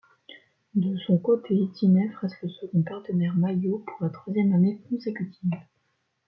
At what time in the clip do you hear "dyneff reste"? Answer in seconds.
1.75-2.41